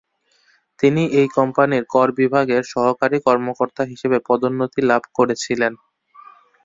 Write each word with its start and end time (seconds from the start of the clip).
তিনি 0.79 1.03
এই 1.19 1.27
কোম্পানির 1.37 1.83
কর 1.93 2.07
বিভাগের 2.19 2.63
সহকারী 2.73 3.17
কর্মকর্তা 3.27 3.83
হিসেবে 3.91 4.17
পদোন্নতি 4.27 4.81
লাভ 4.89 5.03
করেছিলেন। 5.17 5.73